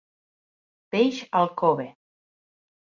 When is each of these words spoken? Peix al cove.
Peix 0.95 1.21
al 1.43 1.53
cove. 1.63 1.89